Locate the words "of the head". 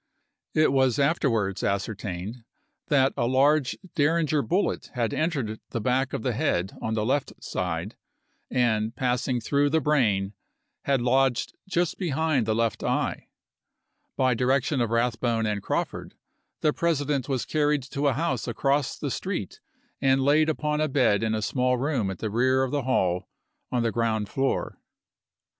6.11-6.73